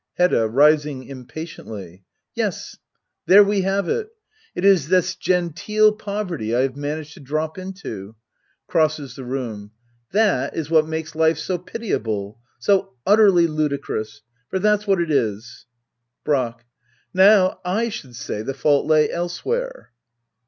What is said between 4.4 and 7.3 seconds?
It is this genteel poverty I have managed to